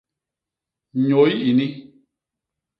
Nyôy 1.05 1.31
ini. 1.49 1.67